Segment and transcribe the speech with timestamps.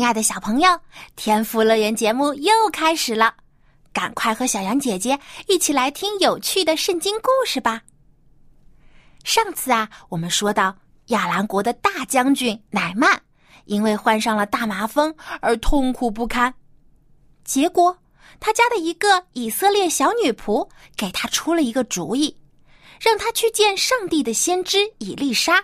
[0.00, 0.80] 亲爱的小朋友，
[1.14, 3.34] 天赋乐园节目又开始了，
[3.92, 7.82] 赶快和小羊姐姐一起来听有趣的圣经故事吧。
[9.24, 10.74] 上次啊，我们说到
[11.08, 13.20] 亚兰国的大将军乃曼，
[13.66, 16.54] 因为患上了大麻风而痛苦不堪，
[17.44, 17.94] 结果
[18.40, 22.34] 他家的一个以色列小女仆给他出了一个主意，
[22.98, 25.62] 让他去见上帝的先知以丽莎。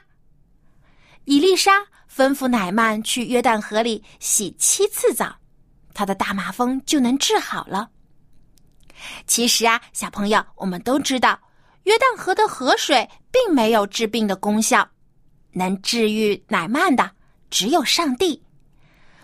[1.25, 1.87] 以丽莎。
[2.17, 5.37] 吩咐乃曼去约旦河里洗七次澡，
[5.93, 7.91] 他的大麻风就能治好了。
[9.27, 11.39] 其实啊，小朋友，我们都知道，
[11.83, 14.89] 约旦河的河水并没有治病的功效，
[15.53, 17.11] 能治愈乃曼的
[17.51, 18.43] 只有上帝。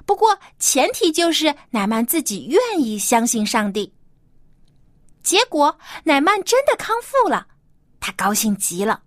[0.04, 3.90] 不过前提就是乃曼自己愿意相信上帝。
[5.22, 7.46] 结果乃曼真的康复了，
[8.00, 9.02] 他高兴极了。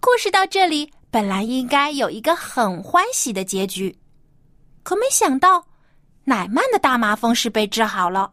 [0.00, 0.90] 故事到这里。
[1.14, 3.96] 本来应该有一个很欢喜的结局，
[4.82, 5.64] 可没想到，
[6.24, 8.32] 乃曼的大麻风是被治好了，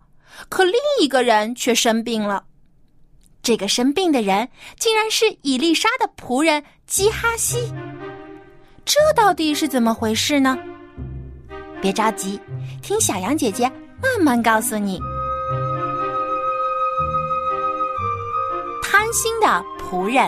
[0.50, 2.44] 可另一个人却生病了。
[3.44, 7.72] 这个生病的人竟然是伊丽莎的仆人基哈西，
[8.84, 10.58] 这到底是怎么回事呢？
[11.84, 12.40] 别着急，
[12.82, 15.00] 听小羊姐姐慢慢告诉你。
[18.82, 20.28] 贪心的仆人。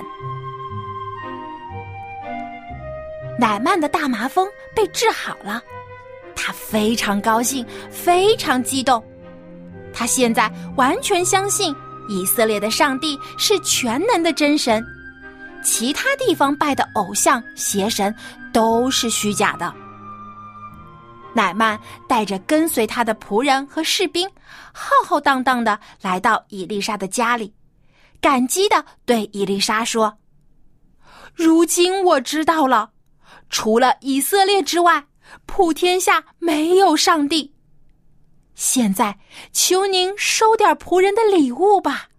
[3.38, 5.62] 乃曼的大麻风被治好了，
[6.36, 9.04] 他非常高兴，非常激动。
[9.94, 11.76] 他现在完全相信
[12.10, 14.84] 以色列的上帝是全能的真神，
[15.64, 18.14] 其他地方拜的偶像邪神
[18.52, 19.74] 都是虚假的。
[21.34, 24.30] 乃曼带着跟随他的仆人和士兵，
[24.72, 27.52] 浩浩荡荡的来到伊丽莎的家里，
[28.22, 30.16] 感激的对伊丽莎说
[31.34, 32.92] ：“如今我知道了。”
[33.54, 35.06] 除了以色列之外，
[35.46, 37.54] 普天下没有上帝。
[38.56, 39.20] 现在，
[39.52, 42.10] 求您收点仆人的礼物吧。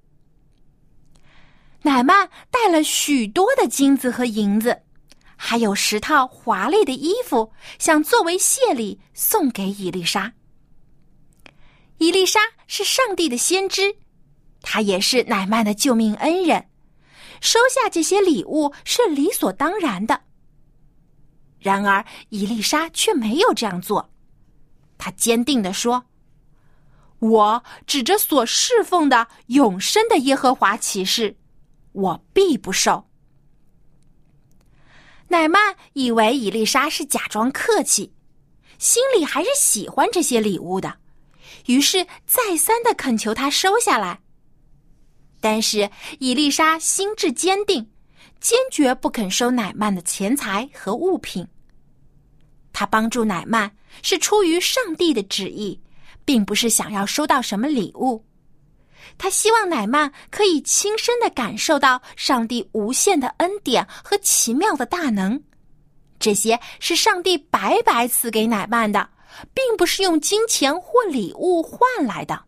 [1.83, 4.81] 乃曼带了许多的金子和银子，
[5.34, 10.33] 还有十套华丽的衣服，想作为谢礼送给伊丽莎。
[11.99, 13.97] 伊丽莎是上帝的先知，
[14.62, 16.69] 她也是乃曼的救命恩人，
[17.41, 20.21] 收下这些礼物是理所当然的。
[21.64, 24.10] 然而，伊丽莎却没有这样做。
[24.98, 26.04] 她坚定地说
[27.20, 31.38] ：“我指着所侍奉的永生的耶和华起誓，
[31.92, 33.08] 我必不受。”
[35.28, 38.12] 乃曼以为伊丽莎是假装客气，
[38.78, 40.98] 心里还是喜欢这些礼物的，
[41.64, 44.20] 于是再三的恳求他收下来。
[45.41, 47.91] 但是伊丽莎心智坚定，
[48.38, 51.48] 坚决不肯收乃曼的钱财和物品。
[52.74, 53.70] 他帮助乃曼
[54.02, 55.80] 是出于上帝的旨意，
[56.24, 58.22] 并不是想要收到什么礼物。
[59.16, 65.40] 他希望乃曼可以亲身的感受到上帝无限的恩典和奇妙的大能。
[66.18, 69.08] 这些是上帝白白赐给乃曼的，
[69.52, 72.42] 并不是用金钱或礼物换来的。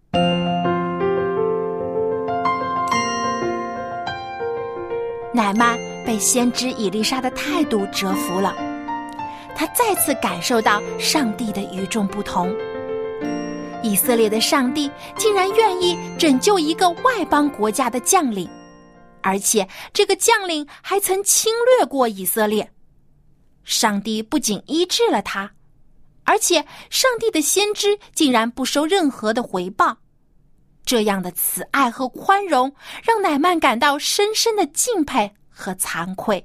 [5.33, 8.76] 乃曼被先知以丽莎的态度折服了。
[9.57, 12.55] 他再次感受到上帝的与众不同。
[13.83, 18.49] 以色列的上帝竟然愿意拯救一个外邦国家的将领，
[19.23, 22.71] 而且这个将领还曾侵略过以色列。
[23.65, 25.53] 上帝不仅医治了他，
[26.25, 29.97] 而且上帝的先知竟然不收任何的回报。
[30.85, 32.73] 这样的慈爱和宽容，
[33.03, 36.45] 让乃曼感到深深的敬佩和惭愧。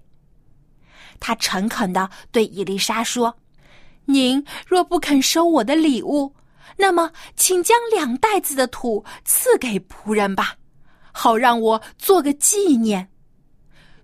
[1.21, 3.37] 他诚恳的对伊丽莎说
[4.03, 6.35] ：“您若不肯收我的礼物，
[6.75, 10.55] 那么请将两袋子的土赐给仆人吧，
[11.13, 13.07] 好让我做个纪念。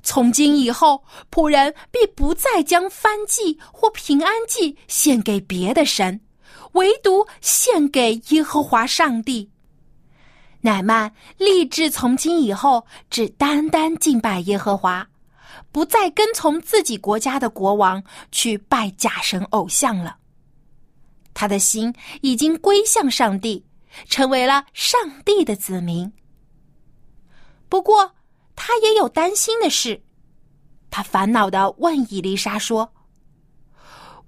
[0.03, 6.21] 从今以后，仆人必不再将燔祭或平安祭献给别的神，
[6.73, 9.49] 唯独献给耶和华上帝。
[10.61, 15.05] 乃曼立志从今以后只单单敬拜耶和华。”
[15.77, 20.17] 不再跟从自己国家的国王去拜假神偶像了。
[21.35, 23.63] 他的心已经归向上帝，
[24.09, 26.11] 成为了上帝的子民。
[27.69, 28.11] 不过，
[28.55, 30.01] 他也有担心的事，
[30.89, 32.91] 他烦恼的问伊丽莎说：“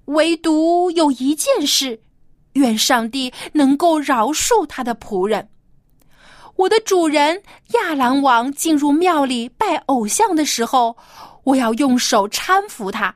[0.06, 2.00] 唯独有一件事，
[2.52, 5.48] 愿上帝能够饶恕他的仆人。
[6.54, 7.42] 我的主人
[7.72, 10.94] 亚兰王进入庙里拜偶像的时候，
[11.50, 13.14] 我要用手搀扶他，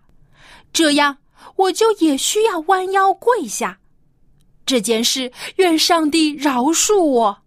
[0.72, 1.16] 这样
[1.56, 3.78] 我就也需要弯腰跪下。
[4.66, 7.38] 这件事，愿上帝饶恕我。”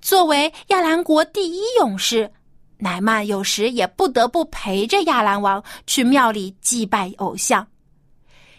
[0.00, 2.30] 作为亚兰国第一勇士，
[2.78, 7.66] 乃曼有时也不得不陪着亚兰王去庙里祭拜偶像。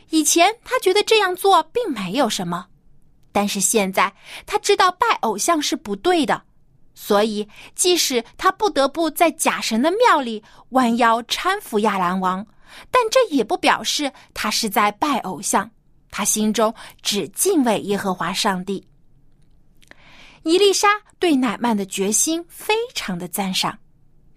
[0.09, 2.68] 以前他觉得这样做并没有什么，
[3.31, 4.13] 但是现在
[4.45, 6.44] 他知道拜偶像是不对的，
[7.01, 12.46] 所以即使他不得不在假神的庙里弯腰搀扶亚兰王，
[12.92, 15.72] 但这也不表示他是在拜偶像。
[16.12, 18.86] 他心中只敬畏耶和华上帝。
[20.44, 23.80] 伊丽莎对乃曼的决心非常的赞赏，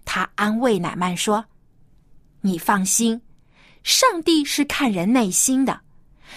[0.05, 1.43] 她安慰乃曼说
[2.41, 3.21] ：“你放心，
[3.83, 5.81] 上帝是看人内心的，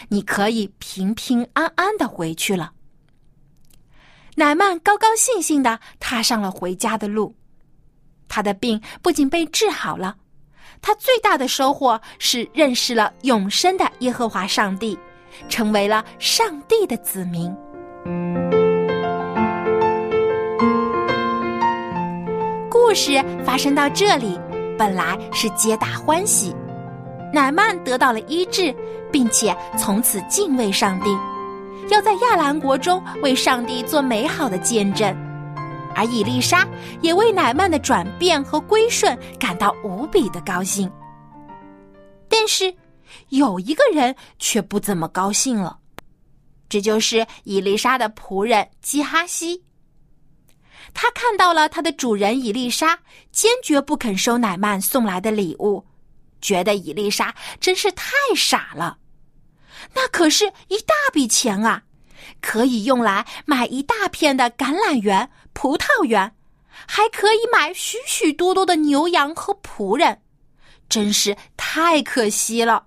[0.08, 2.72] 你可以平平安安的回去了。”
[4.38, 7.34] 乃曼高高兴兴的踏上了回家的路，
[8.28, 10.14] 他的病不仅被治好了，
[10.82, 14.98] 他最大的收获是认识了永生的耶和华上帝，
[15.48, 17.50] 成为了上帝的子民。
[22.70, 24.38] 故事发生到这里，
[24.76, 26.54] 本来是皆大欢喜。
[27.32, 28.74] 乃曼得到了医治，
[29.10, 31.08] 并且从此敬畏上帝，
[31.90, 35.14] 要在亚兰国中为上帝做美好的见证。
[35.94, 36.68] 而伊丽莎
[37.00, 40.90] 也为乃曼的转变和归顺感到无比的高兴。
[42.28, 42.74] 但是，
[43.30, 45.78] 有一个人却不怎么高兴了，
[46.68, 49.62] 这就是伊丽莎的仆人基哈西。
[50.92, 52.98] 他看到了他的主人伊丽莎
[53.32, 55.82] 坚决不肯收乃曼送来的礼物，
[56.42, 58.98] 觉得伊丽莎真是太傻了。
[59.94, 61.82] 那可是一大笔钱啊，
[62.40, 66.34] 可以用来买一大片的橄榄园、葡萄园，
[66.69, 70.23] 还可以买许许多多的牛羊和仆人，
[70.88, 72.87] 真是太可惜了。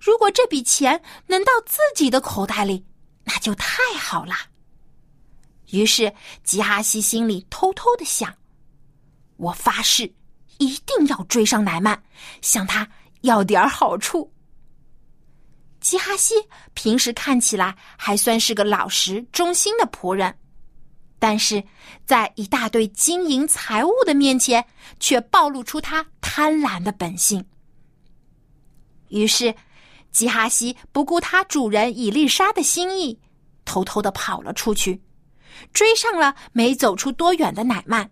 [0.00, 2.84] 如果这笔钱能到自己的口袋里，
[3.24, 4.34] 那就太好了。
[5.70, 6.12] 于是，
[6.44, 8.32] 吉哈西心里偷偷的想
[9.36, 10.14] ：“我发誓，
[10.58, 12.00] 一定要追上乃曼，
[12.40, 12.88] 向他
[13.22, 14.32] 要点好处。”
[15.86, 16.34] 吉哈西
[16.74, 20.36] 平时看起来还算是个老实忠心的仆人，
[21.20, 21.62] 但是
[22.04, 24.66] 在一大堆金银财物的面前，
[24.98, 27.46] 却暴露出他贪婪的本性。
[29.10, 29.54] 于是，
[30.10, 33.20] 吉哈西不顾他主人伊丽莎的心意，
[33.64, 35.00] 偷偷的跑了出去。
[35.72, 38.10] 追上了没走出多远的乃曼。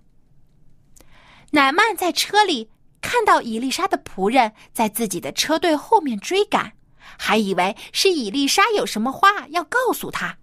[1.50, 2.70] 乃曼在车里
[3.00, 6.72] 看到伊丽莎的仆人在自己的车队后面追赶，
[7.18, 10.36] 还以为是伊丽莎有什么话要告诉他，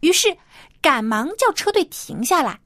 [0.00, 0.36] 于是
[0.80, 2.60] 赶忙叫车队停下来。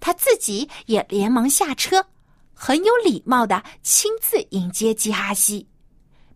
[0.00, 2.06] 他自己也连忙下车，
[2.54, 5.68] 很有礼貌的亲自迎接基哈西，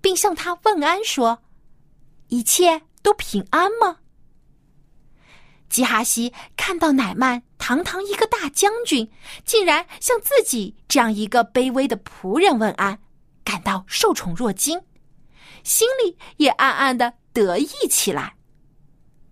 [0.01, 1.43] 并向他问安说
[2.29, 3.97] ：“一切都平安吗？”
[5.71, 9.11] 基哈西看到乃曼堂堂一个大将军，
[9.45, 12.99] 竟然向自己这样一个卑微的仆人问安，
[13.45, 14.81] 感到受宠若惊，
[15.65, 18.35] 心里也暗暗的得意起来。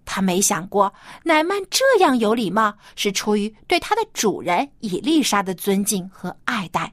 [0.05, 6.93] 他没想过乃曼这样有礼貌，是出于对他的主人伊丽莎的尊敬和爱戴。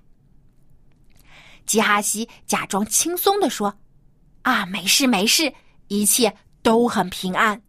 [1.66, 3.74] 吉哈西假装轻松的说
[4.42, 5.54] ：“啊，没事没事，
[5.88, 7.62] 一切都很平安。”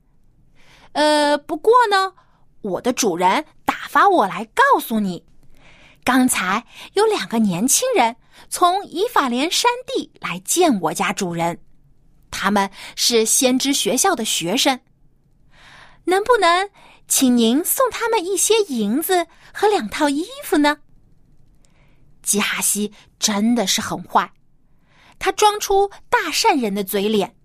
[0.92, 2.14] 呃，不过呢，
[2.62, 5.24] 我的主人打发我来告诉你，
[6.02, 8.16] 刚才有两个年轻人
[8.48, 11.60] 从以法莲山地来见我家主人，
[12.30, 14.80] 他们是先知学校的学生，
[16.04, 16.70] 能不能
[17.06, 20.78] 请您送他们一些银子和两套衣服呢？
[22.22, 24.32] 基哈西真的是很坏，
[25.18, 27.36] 他装出大善人的嘴脸。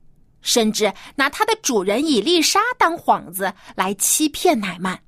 [0.42, 5.04] 甚至拿他的主人伊丽莎当幌子来欺骗乃曼。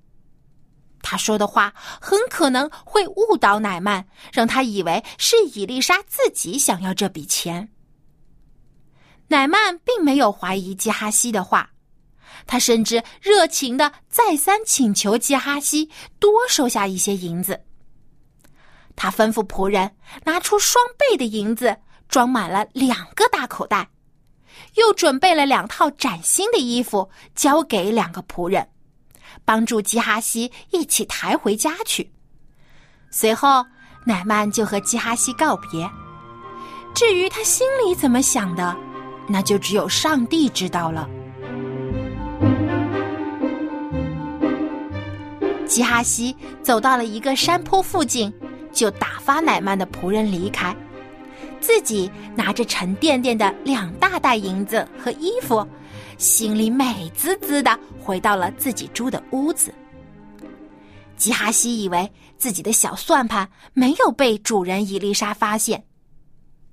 [1.02, 7.70] 他说的话很可能会误导乃曼，让他以为是伊丽莎自己想要这笔钱。
[9.28, 11.70] 乃曼并没有怀疑基哈西的话，
[12.46, 15.90] 他甚至热情的再三请求基哈西
[16.20, 17.60] 多收下一些银子。
[18.96, 19.90] 他吩咐仆人
[20.26, 21.76] 拿出双倍的银子，
[22.10, 23.90] 装满了两个大口袋，
[24.76, 28.68] 又准备了两套崭新的衣服，交给两个仆人，
[29.52, 32.10] 帮助基哈西一起抬回家去。
[33.10, 33.66] 随后，
[34.06, 35.92] 乃曼就和基哈西告别。
[36.96, 38.74] 至于他心里怎么想的，
[39.28, 41.06] 那就只有上帝知道了。
[45.68, 48.34] 基哈西走到了一个山坡附近。
[48.72, 50.74] 就打发乃曼的仆人离开，
[51.62, 55.66] 自己拿着沉甸甸的两大袋银子和衣服，
[56.18, 59.74] 心里美滋滋的回到了自己住的屋子。
[61.16, 65.86] 吉哈西以为自己的小算盘没有被主人伊丽莎发现，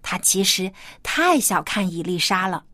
[0.03, 2.65] 他其实太小看伊丽莎了。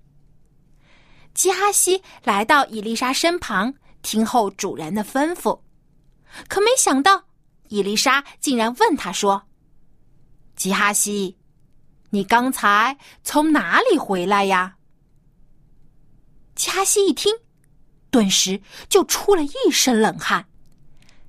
[1.35, 5.59] 吉哈西来到伊丽莎身旁，听候主人的吩咐，
[6.49, 7.25] 可没想到。
[7.71, 9.43] 伊丽莎竟然问他说
[10.55, 11.37] ：“吉哈西，
[12.15, 14.77] 你刚才从哪里回来呀？”
[16.55, 17.35] 加西一听，
[18.09, 20.47] 顿时就出了一身冷汗。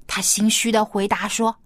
[0.06, 1.58] 他心虚的回答说：“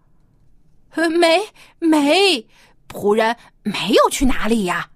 [0.96, 1.42] 没
[1.80, 2.48] 没，
[2.88, 4.92] 仆人没有去哪里呀。”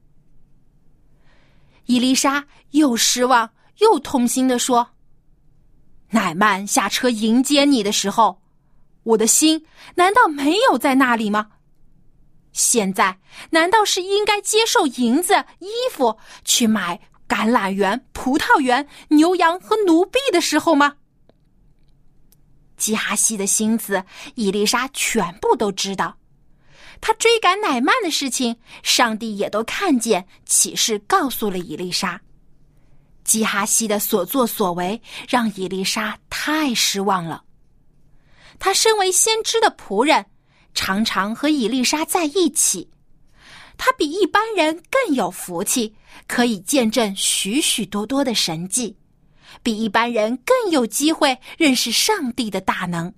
[1.87, 3.49] 伊丽莎又失望
[3.79, 4.91] 又痛心的说
[6.11, 8.41] ：“乃曼下车迎接你的时候。”
[9.03, 9.65] 我的心
[9.95, 11.49] 难道没有在那里吗？
[12.53, 13.19] 现在
[13.49, 20.95] 难道是应该接受银子、衣服去买橄榄园、葡萄园、牛羊和奴婢的时候吗？
[22.77, 24.03] 基哈西的心思，
[24.35, 26.17] 伊丽莎全部都知道。
[27.01, 32.21] 他追赶乃曼的事情，上帝也都看见，启示告诉了伊丽莎。
[33.23, 37.43] 基哈西的所作所为，让伊丽莎太失望了。
[38.59, 40.25] 他身为先知的仆人，
[40.73, 42.89] 常常和伊丽莎在一起。
[43.77, 45.95] 他比一般人更有福气，
[46.27, 48.95] 可以见证许许多多的神迹，
[49.63, 53.13] 比一般人更有机会认识上帝的大能。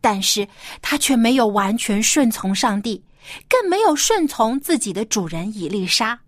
[0.00, 0.46] 但是
[0.82, 3.02] 他却没有完全顺从上帝，
[3.48, 6.20] 更没有顺从自己的主人伊丽莎。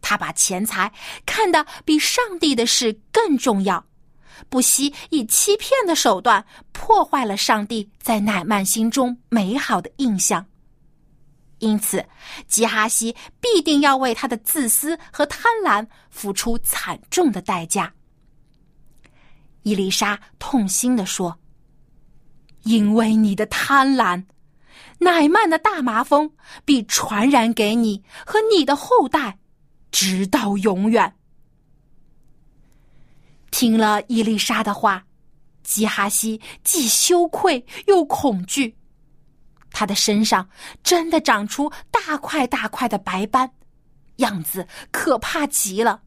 [0.00, 0.92] 他把钱财
[1.24, 3.84] 看得比上帝的事更重要。
[4.48, 10.44] 不惜以欺骗的手段破坏了上帝在乃曼心中美好的印象，
[11.58, 12.04] 因此，
[12.46, 17.92] 吉哈西必定要为他的自私和贪婪付出惨重的代价。
[19.62, 21.38] 伊丽莎痛心的说
[22.64, 24.24] ：“因为你的贪婪，
[24.98, 26.30] 乃曼的大麻风
[26.66, 29.38] 必传染给你和你的后代，
[29.90, 31.16] 直到永远。”
[33.56, 35.04] 听了伊丽莎的话，
[35.62, 38.76] 基哈西既羞愧又恐惧，
[39.70, 40.48] 他的身上
[40.82, 43.48] 真的长出大块大块的白斑，
[44.16, 46.02] 样子可怕极了。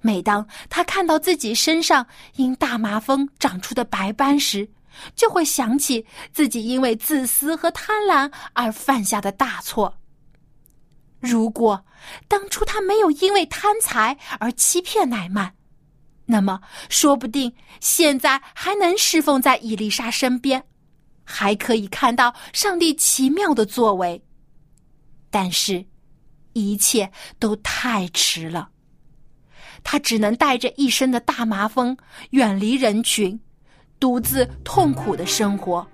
[0.00, 4.70] 每当他看到自己身上因大麻风长出的白斑时，
[5.14, 9.98] 就会想起自己因为自私和贪婪而犯下的大错。
[11.18, 11.84] 如果
[12.26, 15.54] 当初他没有因为贪财而欺骗乃曼，
[16.30, 20.62] 那么，说不定现在还能侍奉在伊丽莎身边，
[21.24, 24.22] 还可以看到上帝奇妙的作为。
[25.28, 25.84] 但是，
[26.52, 27.10] 一切
[27.40, 28.68] 都太迟了。
[29.82, 31.96] 他只能带着一身的大麻风，
[32.30, 33.40] 远离人群，
[33.98, 35.84] 独自痛苦的生活，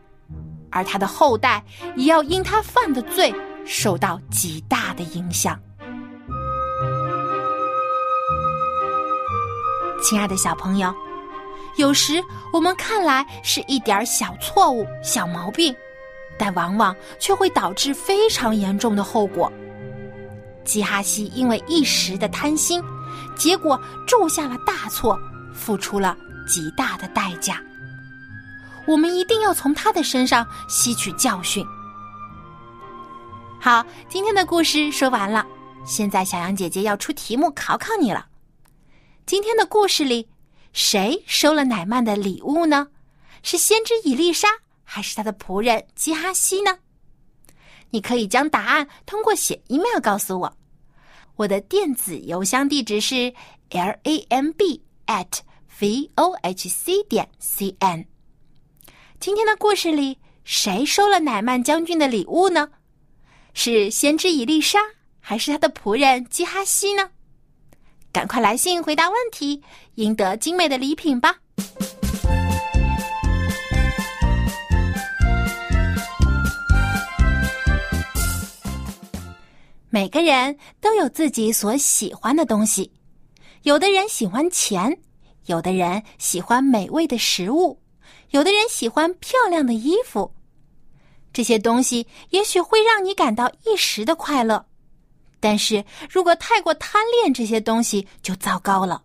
[0.71, 1.64] 而他的后代
[1.97, 5.59] 也要因他犯的罪受到极大的影响。
[10.06, 10.94] 亲爱的小朋友，
[11.75, 12.22] 有时
[12.52, 15.75] 我们看来是一点小错误、小毛病，
[16.38, 19.52] 但往往却会导致非常严重的后果。
[20.64, 22.80] 吉哈西因为一时的贪心，
[23.34, 25.18] 结果铸下了大错，
[25.52, 27.60] 付出了极大的代价。
[28.86, 31.66] 我们一定要从他的身上吸取教训。
[33.60, 35.44] 好，今天的故事说完了，
[35.84, 38.25] 现在小羊姐姐要出题目考考你了。
[39.26, 40.28] 今天的故事里，
[40.73, 42.87] 谁收了乃曼的礼物呢？
[43.42, 44.47] 是先知伊丽莎，
[44.85, 46.78] 还是他的仆人基哈西呢？
[47.90, 50.56] 你可以将答案通过写 email 告诉我，
[51.35, 53.35] 我的电子邮箱地址是
[53.71, 55.40] l a m b at
[55.80, 58.06] v o h c 点 c n。
[59.18, 62.68] 今天的故事里，谁收了乃曼将军的礼物呢？
[63.54, 64.78] 是先知伊丽莎，
[65.18, 67.11] 还是他的仆人基哈西呢？
[68.16, 69.62] 赶快来信回答问题
[69.96, 71.37] 赢得精美的礼品吧。
[79.90, 82.90] 每个人都有自己所喜欢的东西
[83.64, 84.99] 有的人喜欢钱
[85.44, 87.78] 有的人喜欢美味的食物
[88.30, 90.32] 有的人喜欢漂亮的衣服
[91.35, 94.64] 这些东西也许会让你感到一时的快乐。
[95.48, 99.00] 但是如果太过贪恋这些东西，就糟糕了。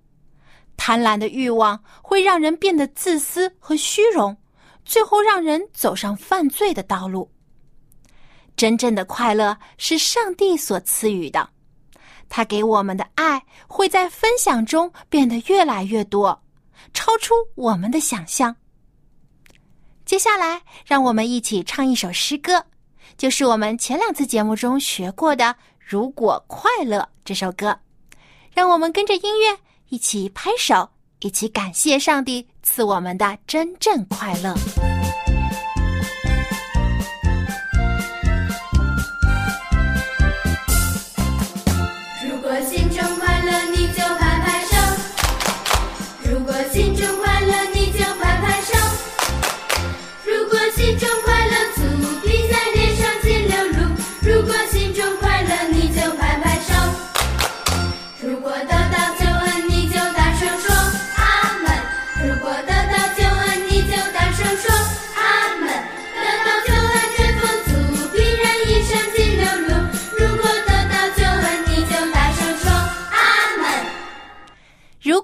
[0.75, 4.35] 贪婪的欲望会让人变得自私和虚荣，
[4.83, 7.31] 最后让人走上犯罪的道路。
[8.55, 11.47] 真正的快乐是上帝所赐予的，
[12.27, 16.41] 他给我们的爱会在分享中变得越来越多，
[16.91, 18.55] 超出我们的想象。
[20.05, 22.65] 接下来，让我们一起唱一首诗歌，
[23.15, 25.45] 就是我们前两次节目中学过的
[25.91, 27.77] 《如果快乐》这首歌。
[28.53, 29.57] 让我们跟着音乐
[29.89, 30.87] 一起拍手，
[31.19, 34.55] 一起感谢上帝赐我们的真正快乐。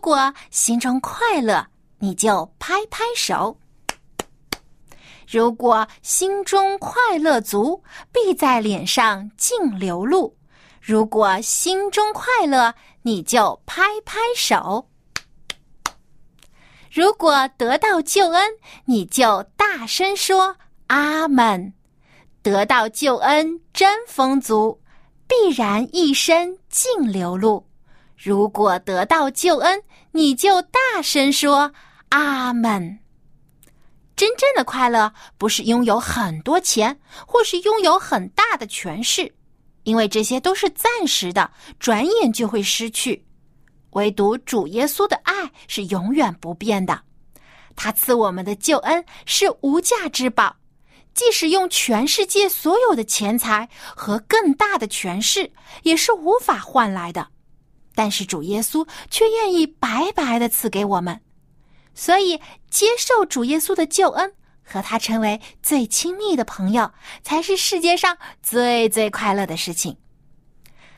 [0.08, 1.68] 果心中快乐，
[2.00, 3.58] 你就拍拍手；
[5.30, 10.34] 如果心中快乐足，必在脸上尽流露；
[10.80, 14.86] 如果心中快乐，你就拍拍手；
[16.90, 18.52] 如果得到救恩，
[18.86, 20.56] 你就大声说
[20.88, 21.74] 阿门；
[22.42, 24.80] 得到救恩真丰足，
[25.28, 27.67] 必然一生尽流露。
[28.18, 31.72] 如果得到救恩，你就大声说
[32.10, 33.00] “阿门”。
[34.18, 39.32] 真正的快乐不是拥有很多钱，或是拥有很大的权势，
[39.84, 43.24] 因为这些都是暂时的，转眼就会失去。
[43.92, 47.04] 唯独主耶稣的爱是永远不变的，
[47.76, 50.56] 他赐我们的救恩是无价之宝，
[51.14, 55.52] 即使用全世界所有的钱财和更大的权势，
[55.84, 57.28] 也是无法换来的。
[57.98, 61.20] 但是主耶稣却愿意白白的赐给我们，
[61.96, 64.34] 所以接受主耶稣的救恩，
[64.64, 66.92] 和他成为最亲密的朋友，
[67.24, 69.98] 才是世界上最最快乐的事情。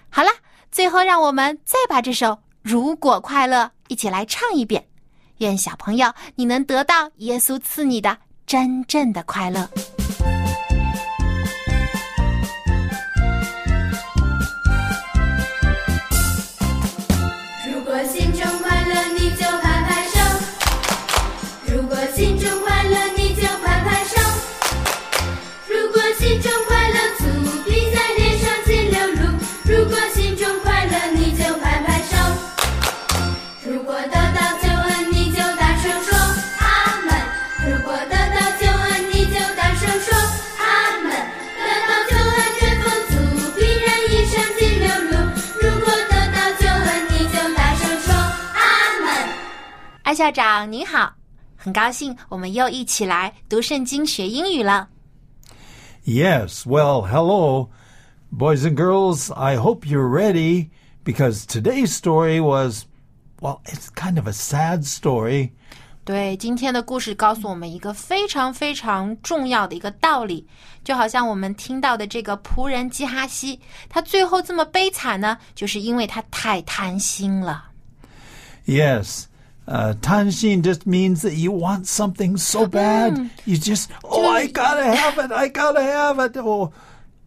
[0.09, 0.29] 好了，
[0.69, 2.27] 最后让我们再把这首
[2.61, 4.85] 《如果快乐》一起来唱一遍。
[5.37, 9.69] 愿小朋友你能得到耶稣赐你的真正的快乐。
[50.08, 51.14] 艾校长您好，
[51.56, 54.88] 很高兴我们又一起来读圣经学英语了。
[56.04, 57.70] Yes, well, hello,
[58.30, 59.32] boys and girls.
[59.32, 60.68] I hope you're ready
[61.02, 62.84] because today's story was,
[63.40, 65.52] well, it's kind of a sad story.
[66.04, 70.46] 对，今天的故事告诉我们一个非常非常重要的一个道理，
[70.84, 77.70] 就好像我们听到的这个仆人基哈西，他最后这么悲惨呢，就是因为他太贪心了。
[78.66, 79.24] Yes.
[79.68, 83.14] Uh, Tanshin just means that you want something so bad.
[83.14, 83.30] Mm.
[83.46, 85.32] You just, oh, I gotta have it.
[85.32, 86.36] I gotta have it.
[86.36, 86.72] Oh,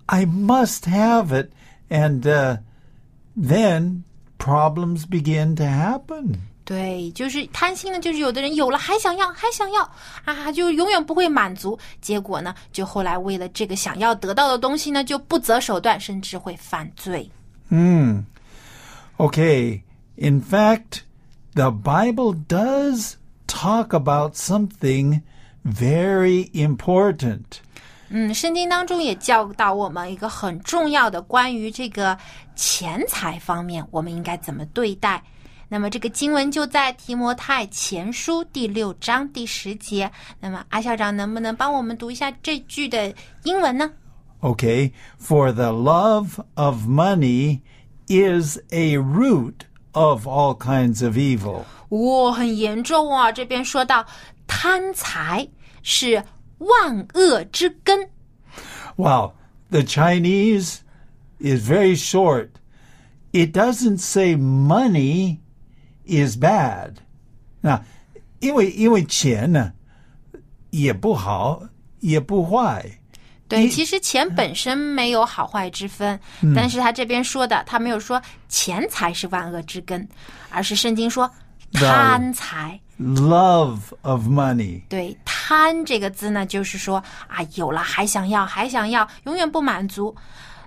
[0.08, 1.52] I must have it.
[1.89, 2.58] And uh,
[3.36, 4.04] then
[4.38, 6.38] problems begin to happen.
[6.63, 9.89] 对，就是贪心呢，就是有的人有了还想要，还想要
[10.26, 11.80] 啊，就永远不会满足。
[12.02, 17.32] 结果呢，就后来为了这个想要得到的东西呢，就不择手段，甚至会犯罪。
[17.69, 18.26] 嗯，
[19.17, 19.82] Okay.
[20.17, 21.02] In fact
[21.55, 25.23] The Bible does talk about something
[25.65, 27.61] very important.
[28.09, 32.19] 嗯，圣经当中也教导我们一个很重要的关于这个
[32.55, 35.23] 钱财方面，我们应该怎么对待。
[35.69, 40.11] 那么这个经文就在提摩太前书第六章第十节。
[40.41, 43.91] 那么阿校长能不能帮我们读一下这句的英文呢
[44.41, 47.61] Okay, for the love of money
[48.09, 51.65] is a root of all kinds of evil.
[51.89, 53.32] 哇、很严重啊！
[53.32, 54.06] 这边说到
[54.45, 55.47] 贪财
[55.82, 56.23] 是
[56.58, 58.10] 万恶之根。
[58.95, 59.34] Wow,
[59.69, 60.80] the Chinese
[61.39, 62.50] is very short.
[63.32, 65.39] It doesn't say money
[66.06, 66.95] is bad.
[67.62, 67.84] 那
[68.39, 69.73] 因为因为钱呢
[70.71, 71.63] 也不好
[72.00, 73.00] 也不坏。
[73.48, 76.18] 对，其实钱本身没有好坏之分，
[76.55, 80.09] 但是他这边说的，他没有说钱财是万恶之根，
[80.50, 81.31] 而是圣经说
[81.72, 82.78] 贪财。
[82.98, 84.81] Love of money.
[84.88, 90.14] 对，贪这个字呢，就是说啊，有了还想要，还想要，永远不满足。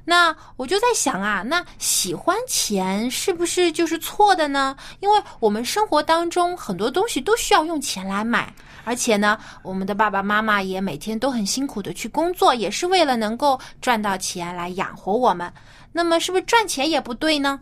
[0.06, 4.76] 那我就在想啊，那喜欢钱是不是就是错的呢？
[5.00, 15.52] 因为我们生活当中很多东西都需要用钱来买，而且呢，我们的爸爸妈妈也每天都很辛苦的去工作，也是为了能够赚到钱来养活我们。
[15.92, 17.60] 那么，是不是赚钱也不对呢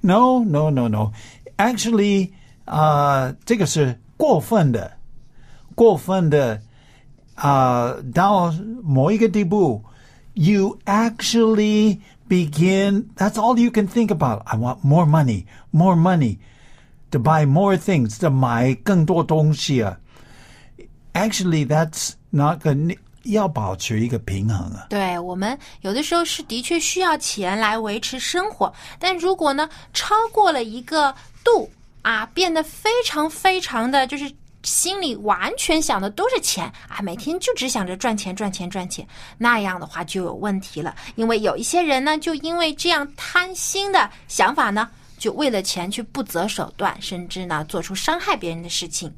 [0.00, 1.12] ？No, no, no, no.
[1.56, 2.32] Actually,
[2.64, 4.92] 啊、这个是过分的，
[5.74, 6.60] 过分的
[7.36, 9.84] 啊、到某一个地步
[10.35, 13.05] ，you actually begin.
[13.15, 14.43] That's all you can think about.
[14.45, 16.37] I want more money, more money
[17.11, 19.97] to buy more things, to买更多东西啊。
[21.13, 22.97] Actually, that's not good.
[23.23, 24.87] 要保持一个平衡啊。
[24.89, 31.69] 对我们有的时候是的确需要钱来维持生活，但如果呢超过了一个度
[32.01, 34.31] 啊，变得非常非常的就是
[34.66, 39.06] 心里完全想的都是钱啊，每天就只想着赚钱赚钱赚钱，
[39.38, 40.92] 那样的话就有问题了。
[41.14, 49.14] 因为有一些人呢，就因为这样贪心的想法呢，就为了钱去不择手段，甚至呢做出伤害别人的事情。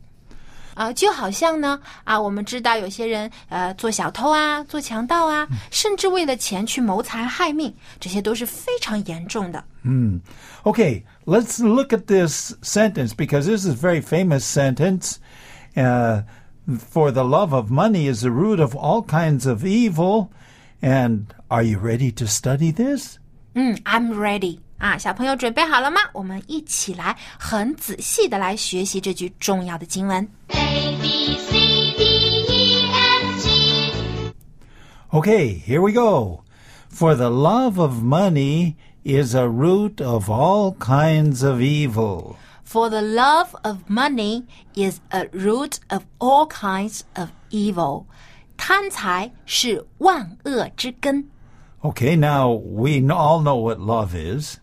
[0.75, 9.65] 啊，就好像呢，啊，我们知道有些人呃做小偷啊，做强盗啊，甚至为了钱去谋财害命，这些都是非常严重的。
[9.83, 10.21] 嗯
[10.65, 15.17] Okay, let's look at this sentence because this is a very famous sentence.
[15.78, 16.24] Uh,
[16.78, 20.30] for the love of money is the root of all kinds of evil.
[20.82, 23.17] And are you ready to study this?
[23.56, 26.02] 嗯，I'm ready 啊，小朋友准备好了吗？
[26.13, 30.28] 我们一起来很仔细的来学习这句重要的经文。
[30.50, 31.54] A B C
[31.98, 34.34] D E F G
[35.12, 36.43] Okay, here we go.
[36.89, 42.36] For the love of money is a root of all kinds of evil.
[42.67, 44.43] For the love of money
[44.76, 48.06] is a root of all kinds of evil。
[48.58, 51.26] 贪财是万恶之根。
[51.82, 54.58] Okay, now we kn- all know what love is.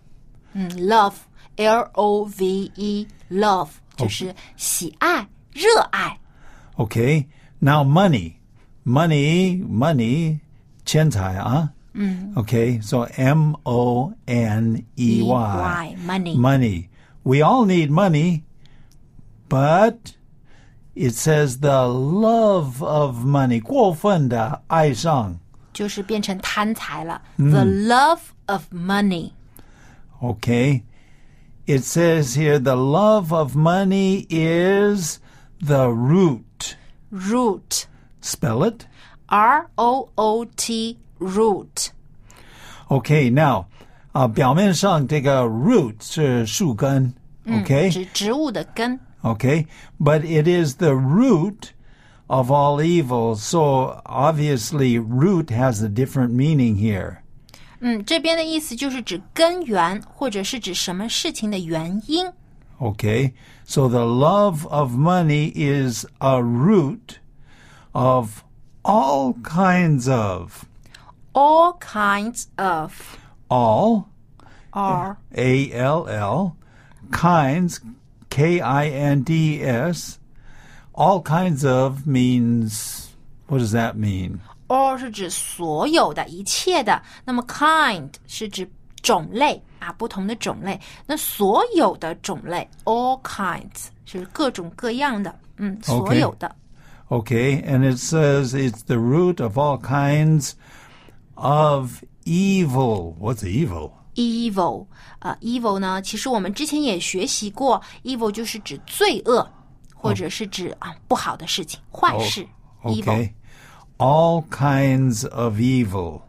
[0.55, 1.15] 嗯，love
[1.57, 6.19] L O V E love 就是喜爱、热爱。
[6.77, 7.27] Okay,
[7.59, 8.35] now money.
[8.85, 10.39] Money, money,
[10.87, 11.71] 钱财啊.
[12.35, 15.27] Okay, so M O N E Y.
[15.27, 16.35] E-Y, money.
[16.37, 16.89] Money.
[17.25, 18.45] We all need money,
[19.49, 20.15] but
[20.95, 23.61] it says the love of money.
[23.61, 25.39] 过分的爱上.
[25.73, 27.23] 就是变成贪财了。
[27.37, 29.33] The love of money，
[30.21, 30.83] Okay.
[31.67, 35.19] It says here the love of money is
[35.65, 36.75] the root.
[37.11, 37.87] root
[38.21, 38.87] Spell it.
[39.29, 41.93] R O O T root。
[42.91, 43.67] Okay, now,
[44.15, 47.15] 啊、表面上这个 root 是树根
[47.47, 47.93] okay?
[47.93, 48.99] 指植物的根。
[49.23, 49.67] Okay,
[49.99, 51.73] but it is the root
[52.27, 53.35] of all evil.
[53.37, 57.19] So obviously, root has a different meaning here.
[57.81, 62.33] 嗯，这边的意思就是指根源，或者是指什么事情的原因。
[62.79, 63.33] Okay,
[63.65, 67.19] so the love of money is a root
[67.93, 68.43] of
[68.83, 70.65] all kinds of
[71.33, 72.93] All kinds of
[73.49, 74.05] all
[74.71, 76.57] are A L L
[77.11, 77.81] kinds
[78.29, 80.19] K I N D S.
[80.93, 83.15] All kinds of means
[83.49, 84.41] what does that mean?
[84.71, 88.69] all 是指所有的一切的，那么 kind 是指
[89.03, 90.81] 种类啊，不同的种类。
[91.07, 96.55] 那所有的种类 all kinds 是各种各样的，嗯，所 OK 有的。
[97.09, 100.53] Okay, and it says it's the root of all kinds
[101.35, 103.15] of evil.
[103.19, 103.93] What's evil?
[104.15, 104.87] evil
[105.21, 109.49] 啊、e v i l 呢，其实我们之前也学习过，evil 就是指罪恶，
[109.95, 112.47] 或者是指啊不好的事情、坏事。
[112.83, 113.33] evil Okay.
[113.99, 116.23] All kinds of evil.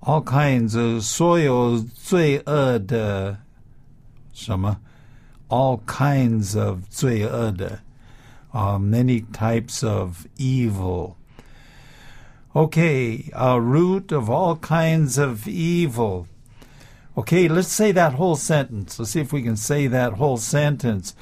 [0.00, 3.36] All kinds of 所有罪恶的
[4.32, 4.78] 什么
[5.48, 7.78] all kinds of 罪恶的
[8.52, 11.14] uh, many types of evil.
[12.54, 16.26] Okay, a root of all kinds of evil.
[17.16, 18.98] Okay, let's say that whole sentence.
[18.98, 21.14] Let's see if we can say that whole sentence.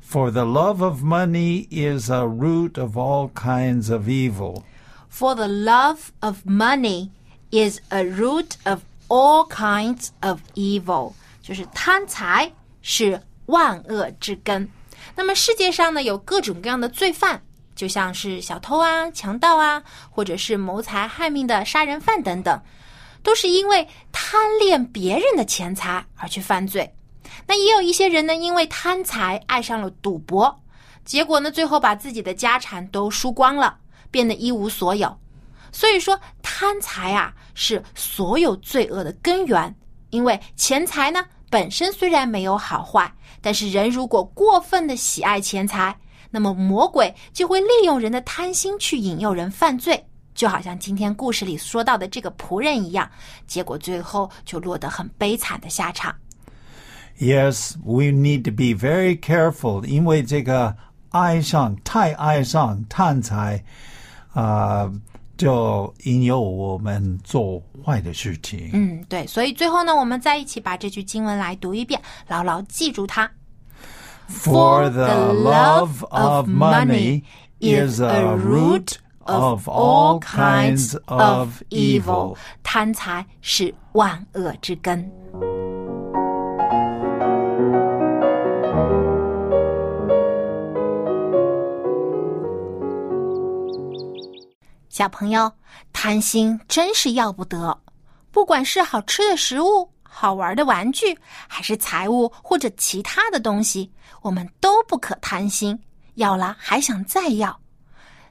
[0.00, 4.64] For the love of money is a root of all kinds of evil.
[5.08, 7.10] For the love of money
[7.50, 14.68] is a root of all kinds of evil，就是贪财是万恶之根。
[15.16, 17.42] 那么世界上呢，有各种各样的罪犯，
[17.81, 22.61] 就像是小偷啊、强盗啊，或者是谋财害命的杀人犯等等，
[23.23, 26.95] 都是因为贪恋别人的钱财而去犯罪。
[27.47, 30.61] 那也有一些人呢，因为贪财爱上了赌博，
[31.03, 33.75] 结果呢，最后把自己的家产都输光了，
[34.11, 35.17] 变得一无所有。
[35.71, 39.75] 所以说，贪财啊是所有罪恶的根源。
[40.11, 45.97] 因为钱财呢本身虽然没有好坏，但是人如果过分的喜爱钱财，
[46.31, 53.07] 那么魔鬼就会利用人的贪心去引诱人犯罪，就好像今天故事里说到的这个仆人一样，
[53.45, 56.15] 结果最后就落得很悲惨的下场。
[57.19, 59.85] Yes, we need to be very careful.
[59.85, 60.75] 因为这个
[61.09, 63.63] 爱上太爱上贪财，
[64.33, 64.91] 啊、
[65.37, 68.69] 就引诱我们做坏的事情。
[68.73, 73.29] 嗯，对，所以最后呢，我们再一起把这句经文来读一遍，牢牢记住它。
[74.30, 77.22] For the love of money
[77.60, 82.36] is a root of all kinds of evil.
[82.62, 85.10] 贪财是万恶之根。
[94.88, 95.52] 小朋友，
[95.92, 97.78] 贪心真是要不得，
[98.32, 103.89] 不管是好吃的食物、 好玩的玩具，还是财物或者其他的东西，
[104.21, 105.79] 我们都不可贪心，
[106.15, 107.57] 要了还想再要。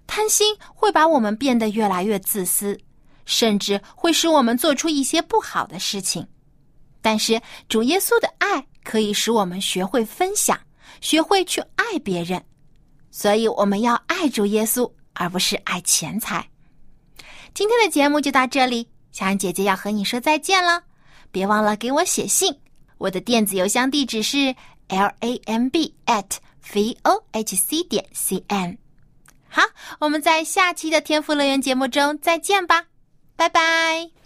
[0.07, 2.79] 贪心会把我们变得越来越自私，
[3.25, 6.27] 甚至会使我们做出一些不好的事情。
[7.01, 10.59] 但是主耶稣的爱可以使我们学会分享，
[11.01, 12.45] 学会去爱别人。
[13.11, 16.47] 所以我们要爱主耶稣，而不是爱钱财。
[17.55, 20.90] 今天的节目就到这里，小安姐姐要和你说再见了。
[21.31, 22.57] 别忘了给我写信，
[22.99, 24.55] 我的电子邮箱地址是
[24.89, 26.37] l a m b at
[26.75, 28.79] v o h c 点 c n。
[29.49, 29.63] 好，
[29.99, 32.87] 我们在下期的天赋乐园节目中再见吧，
[33.37, 34.20] 拜拜。